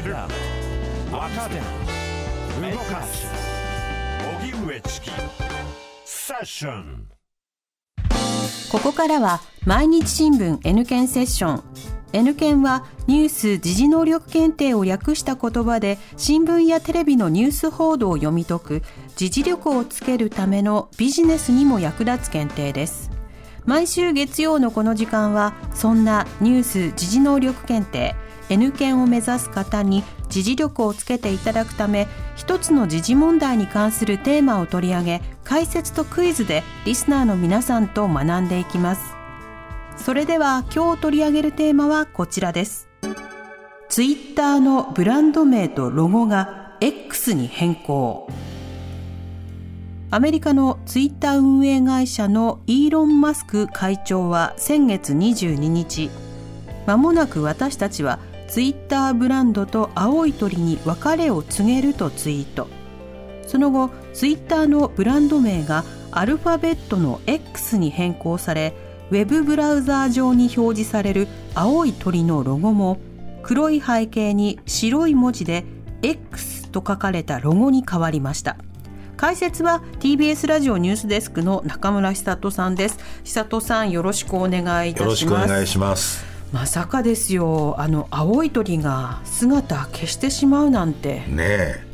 [0.00, 0.14] 知る。
[1.12, 1.56] 若手
[2.72, 3.26] 動かす。
[4.40, 5.10] 荻上チキ。
[6.04, 7.06] セッション。
[8.72, 11.62] ここからは毎日新聞 N 検セッション。
[12.12, 18.82] N 検はニュース・時事能力検定を略した言葉で新聞やテレビのニュース報道を読み解く
[19.16, 23.10] 時事力をつけるためのビジネスにも役立つ検定です。
[23.66, 28.16] 毎週月曜のこの時間はそんなニュース・時事能力検定。
[28.50, 39.02] N 検を目指す方に時事力をつけていただくため一つの時事問題に関するテーマを取り上げ解説とクイズでリスナーの皆さんと学んでいきます。
[39.96, 42.88] それでは今日取り上げるテーマはこちらです。
[43.88, 48.28] ツイッターのブランド名とロゴが X に変更。
[50.12, 56.10] アメリカのツイッター運営会社のイーロン・マスク会長は先月22日
[56.86, 58.18] まもなく私たちは
[58.50, 62.66] ツイッターブランドと青い鳥に別れを告げるとツイート。
[63.46, 68.74] その後ツイッターのブランド名がアルファベットの X に変更され
[69.12, 72.98] ウェブブラウザー上に表示される青い鳥のロゴも
[73.44, 75.64] 黒い背景に白い文字で
[76.02, 78.56] X と書かれたロゴに変わりました。
[79.16, 82.98] 解説は TBS ラジオニュースデスクの中村久人さんです。
[83.22, 85.04] 久人さんよろしくお願いいたします。
[85.04, 86.29] よろしくお願いします。
[86.52, 87.76] まさかですよ。
[87.78, 91.20] あの青い鳥が姿消してしまうなんて。
[91.28, 91.89] ねえ。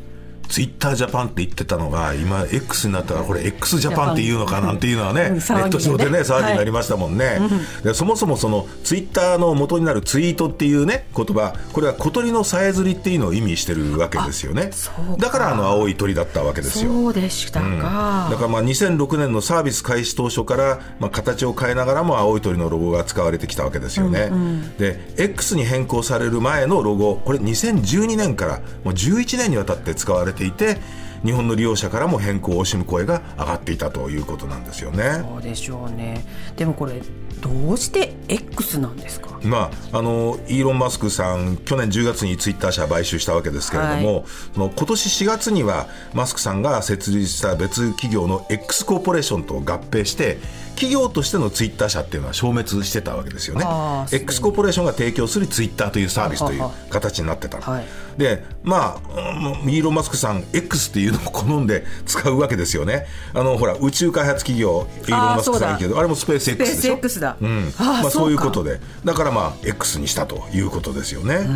[0.47, 7.37] ツイッタージャパンって言ってたのが今 X になったらこれ x ジャパンっていうのかなんていうのはねネット上でね騒ぎになりましたもんね、はい
[7.83, 14.71] でそもそもそのツイッターの元になるツイートっていうね言葉これは小鳥のさえずりっていうのを意味してるわけですよね。
[15.17, 16.91] だからあの青い鳥だったわけですよ。
[16.91, 30.77] そうでしたか、うん、だからまあ2006年のサービス開始当初からまあ形を変えながらも青い鳥のロゴが使われてきたわけですよね、うんうん、で X に変更される前のロゴこれ2012年からもう11年にわたって使われていて
[31.23, 35.23] 日本の利用者からも変更を惜しむ声が上がっていたということなんですよね。
[35.23, 37.01] そうでしょうねでもこれ
[37.41, 50.39] どうして X なんですか、まあ、あのイーロン・マスクさん去年10月にツイッター社買収したわけですけれども、はい、その今年4月にはマスクさんが設立した別企業の X コーポレーションと合併して
[50.77, 53.65] 企業としてのツイッター社っていうのは消滅してたわけですよね。
[54.11, 57.59] X コーポレーションが提供するツイッターというサービスという形になってた。
[57.59, 57.85] はい、
[58.17, 59.19] で、まあ、
[59.65, 63.05] イーロン・マスクさん X っていうのを好んで使うわけですよね。
[63.33, 67.37] あのほら宇宙開発企業イーロン・マスクさんいいけどあれもスペース X でしょ？X だ。
[67.41, 67.73] うん。
[67.79, 71.47] まあそういうことでだからまあ X にしたということですよね。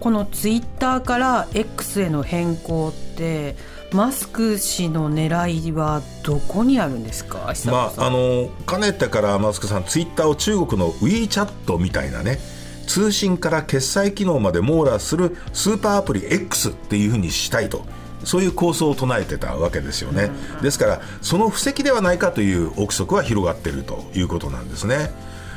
[0.00, 3.56] このツイッターから X への変更って
[3.92, 12.38] マスク氏の狙いはどこにあるんですか、まあ、あのかねてからマスクさんツイッターを中国の WeChat みたいなね
[12.86, 17.84] 通信から決済機能まで網羅するスーパーアプリ X っていうふうにしたいと
[18.24, 20.30] そういう構想を唱えてたわけですよね、
[20.62, 25.10] ですからその布石ではないかという憶測は広がっているということなんですね。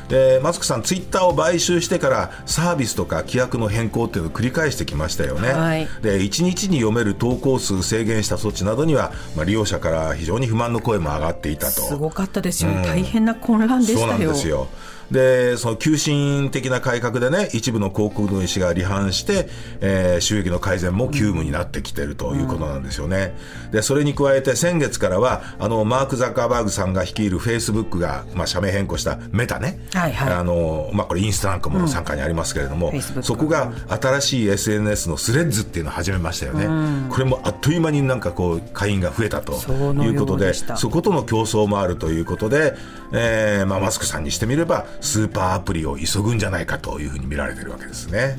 [0.08, 11.72] でマスクさん、ツイッターを買収してからサービスとか規約の変更っていうのを繰り返してきましたよね、はい、で1日に読める投稿数制限した措置などには、まあ、利用者から非常に不満の声も上がっていたと。
[11.72, 14.00] すごかったですよ、うん、大変な混乱でしたよ。
[14.00, 14.68] そうなんですよ
[15.10, 19.48] でその急進的な改革でね一部の広告主が離反して、
[19.80, 23.34] えー、収益の改善も急務になってきているということなんですよね、
[23.66, 42.74] うん、でそれに加えて先月からはあのマーク・ザッカーバーグさんが率いるフェイスブックが、まあ、社名変更したメタね、はいはい、あのまあ、これインスタなんかも参加にありますけれども、うん、そこが新しい SNS のスレッズっていうのを始めましたよね、うん、これもあっという間になんかこう会員が増えたということでそことの競争もあるということで、
[43.12, 48.36] えーまあ、マスクさんにしてみればスーパーアプリを急ぐんじゃないかというふうに見られているわけですね。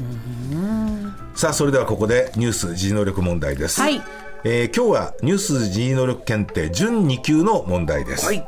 [1.36, 3.82] さあそれではここでニュース時能力問題です。
[3.82, 4.02] はい、
[4.44, 8.26] えー、今日はニュース時能力検定準2級の問題です。
[8.26, 8.48] はい。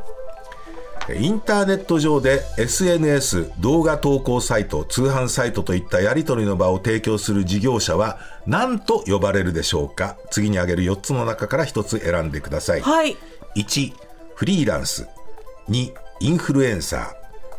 [1.16, 10.18] インターネット上で SNS 動画投稿サイト通販サイトといったやり取りの場を提供する事業者は何と呼ばれるでしょうか？
[10.32, 13.16] 次に挙げる4つの中から1つ選んでください、はい、
[13.56, 13.94] 1
[14.36, 15.08] フリーランス。
[15.70, 17.17] 2インフルエンサー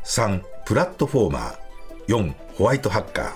[0.09, 1.55] 3プラットフォーマー。
[2.07, 3.33] 4ホワイトハッカー。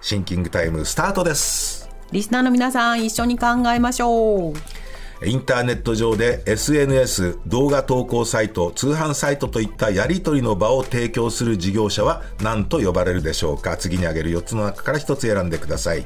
[0.00, 1.90] シンキングタイムスタートです。
[2.10, 5.26] リスナーの皆さん一緒に考えましょう。
[5.26, 13.76] インターネット上で SNS 動画投稿サイト通販サイトといったやり取りの場を提供する事業者は何と呼ばれるでしょうか。
[13.76, 16.04] 次に挙げる4つの中から1つ選んでください。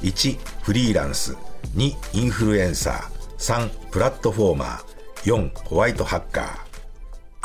[0.00, 1.36] 1フリーランス。
[1.76, 3.10] 2インフルエンサー。
[3.36, 4.94] 3プラットフォーマー。
[5.24, 6.63] 4ホワイトハッカー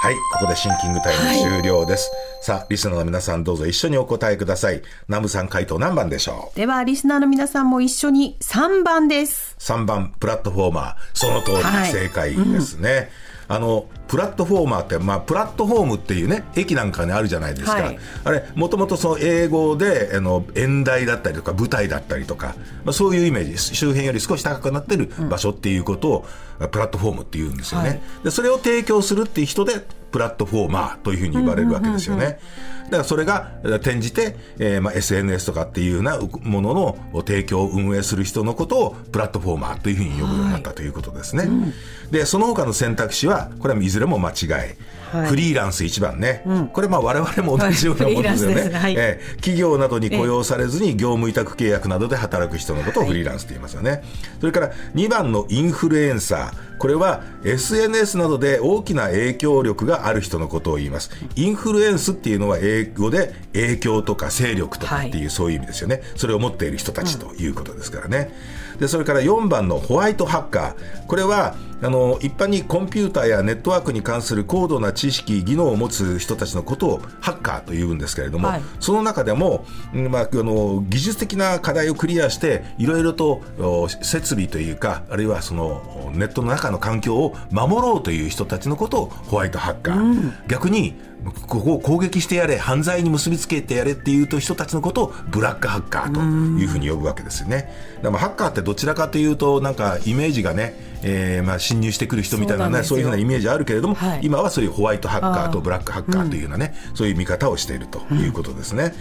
[0.01, 2.09] はい、ここでシンキングタイム終了です。
[2.41, 4.81] さあ、リスナーの皆さんどうぞ一緒にお答えください。
[5.09, 6.55] ナムさん回答何番でしょう？
[6.57, 9.55] では、リスナーの皆さんも一緒に3番です。
[9.59, 10.95] 3番、プラットフォーマー。
[11.13, 13.09] その通り、はい正解ですね。
[13.49, 17.73] あの、プラットフォーマーって、まあ、プラットフォームっていうね、駅なんかにあるじゃないですか。
[17.73, 22.55] はいあれ、もともとその英語で、あの、演台だったりとか、舞台だったりとか、
[22.85, 26.25] まあ、そういうイメージ、周辺より少し高くなってる場所っていうことを、
[26.71, 27.89] プラットフォームって言うんですよね。
[27.89, 32.39] はいで、それを提供するっていう人で、プラットフォーマーというふうに言われるわけですよね。
[32.85, 41.47] だからそれがえー転じて、えーまあ、SNS とかっていうようなものの提供を運営する人のことをプラットフォーマーというふうに呼ぶようになったということですね。
[42.11, 44.75] で、その他の選択肢は、これはいずれも間違い。
[45.11, 46.43] はいフリーランス一番ね。
[46.73, 48.69] これまあ我々も同じようなものですよね。
[48.69, 54.03] はいえー企業などに雇用されずに業務委託契約などで働く人のことをフリーランスと言いますよね。
[54.39, 56.69] それから2番のインフルエンサー。
[56.79, 61.11] これは SNS などで大きな影響力がある人のことを言います。
[61.35, 66.01] インフルエンスっていうのは英語で影響とか勢力とかっていうそういう意味ですよね。
[66.15, 68.31] それを持っている人たちということですからね。
[68.79, 71.05] で、それから4番のホワイトハッカー。
[71.05, 78.61] これは、あの、一般にコンピューターやネットワークに関する高度な知識、技能を持つ人たちのことをハッカーというんですけれども、はい。
[78.79, 90.95] その中でも、うんまあ、あの技術的な課題をクリアしていろいろとお設備というかあるいはそのネットの中の環境を守ろうという人たちのことをホワイトハッカー、逆に
[91.47, 96.19] ここを攻撃してやれ犯罪に結びつけてやれっていうと人たちのことをブラックハッカーと
[96.61, 97.69] いうふうに呼ぶわけですよね。
[98.01, 104.19] だからハッカーってどちらかというとなんかイメージがね、えーまあ侵入してくる人みたいなねそういうふうなイメージあるけれども、はい。
[104.23, 108.93] 今はそういうホワイトハッカーとブラックハッカーというようなね、そういう見方をしているということですね。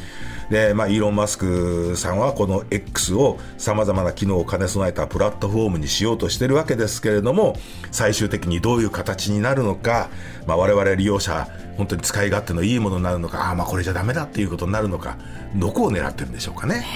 [0.50, 7.54] で、まあ、イーロン・マスクさんはこの X をさまざまな機能を兼ね備えたプラットフォームにしようとしているわけですけれども、
[7.90, 10.08] 最終的にどういう形になるのか、
[10.46, 11.46] まあ、我々利用者、
[11.76, 15.18] 本当に使い勝手のいいものになるのか、ああ、まあこれじゃダメだっていうことになるのか、
[15.54, 16.86] どこを狙ってるんでしょうかね。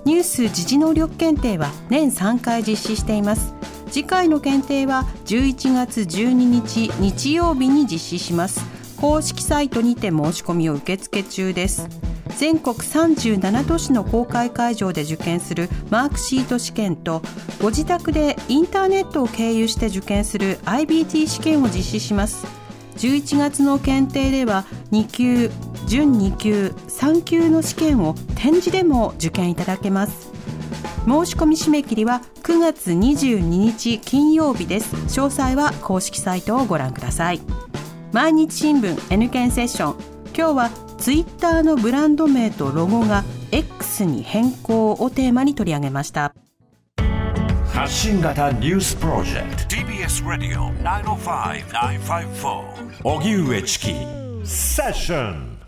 [0.06, 3.54] ニュース時事能力検定は年3回実施しています。
[3.92, 8.62] 次回の検定は11月12日日曜日に実施します。
[9.00, 12.13] 公式サイトにて申し込みを受付中です。
[12.38, 17.22] 全国37都市の公開会場で受験するマークシート試験と
[17.62, 22.46] ご自宅でインターネットを経由して受験する IBT 試験を実施します。
[22.98, 25.50] 11月の検定では2級
[25.88, 30.32] 準2級3級の試験を展示でも受験いただけます。
[31.06, 34.96] 申し込み締め切りは9月22日金曜日です。
[35.20, 37.42] 詳細は公式サイトをご覧ください。
[38.12, 39.96] 毎日新聞 N 検セッション。
[40.36, 46.34] 今日はツイッターのブランド名とロゴが X に変更をテーマに取り上げました。
[47.74, 49.76] 発信型ニュースプロジェクト。
[49.76, 53.88] TBS ラディオ905-954おぎゅうえちき
[54.46, 55.60] セッション